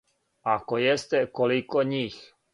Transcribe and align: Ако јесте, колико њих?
Ако 0.53 0.79
јесте, 0.85 1.21
колико 1.41 1.87
њих? 1.93 2.19